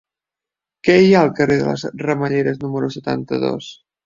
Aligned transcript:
Què 0.87 0.95
hi 1.01 1.11
ha 1.11 1.19
al 1.25 1.29
carrer 1.41 1.57
de 1.59 1.67
les 1.67 1.85
Ramelleres 2.07 2.59
número 2.65 2.91
setanta-dos? 2.97 3.71